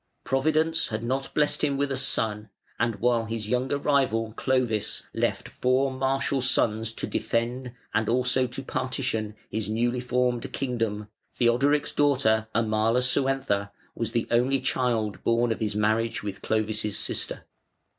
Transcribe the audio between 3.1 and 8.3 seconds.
his younger rival, Clovis, left four martial sons to defend (and